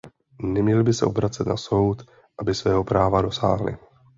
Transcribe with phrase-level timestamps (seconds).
[0.41, 2.01] Neměli by se obracet na soud,
[2.39, 3.77] aby svého práva dosáhli.